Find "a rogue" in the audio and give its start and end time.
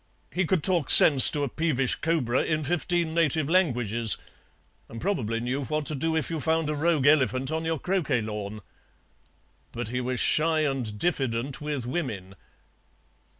6.71-7.05